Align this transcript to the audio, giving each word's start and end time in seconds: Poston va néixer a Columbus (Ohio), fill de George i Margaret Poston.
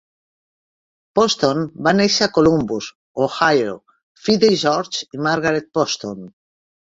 Poston 1.17 1.59
va 1.87 1.93
néixer 1.97 2.23
a 2.27 2.31
Columbus 2.37 2.87
(Ohio), 3.27 3.77
fill 4.25 4.41
de 4.45 4.51
George 4.63 5.05
i 5.19 5.23
Margaret 5.29 5.71
Poston. 5.81 6.27